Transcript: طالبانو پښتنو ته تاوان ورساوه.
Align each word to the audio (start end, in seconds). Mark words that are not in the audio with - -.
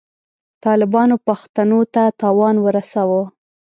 طالبانو 0.63 1.15
پښتنو 1.27 1.79
ته 1.93 2.03
تاوان 2.21 2.55
ورساوه. 2.65 3.23